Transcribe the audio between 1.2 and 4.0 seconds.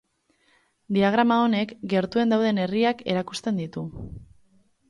honek gertuen dauden herriak erakusten ditu.